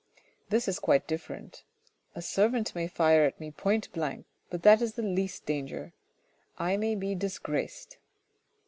This 0.49 0.67
is 0.67 0.79
quite 0.79 1.05
different. 1.07 1.63
A 2.15 2.23
servant 2.23 2.73
may 2.73 2.87
fire 2.87 3.23
at 3.23 3.39
me 3.39 3.51
point 3.51 3.91
blank, 3.91 4.25
but 4.49 4.63
that 4.63 4.81
is 4.81 4.93
the 4.93 5.03
least 5.03 5.45
danger; 5.45 5.93
I 6.57 6.75
may 6.75 6.95
be 6.95 7.13
disgraced. 7.13 7.99